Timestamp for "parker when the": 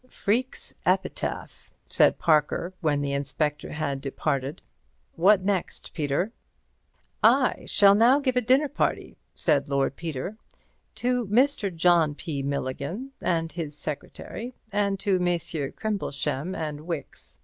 2.17-3.13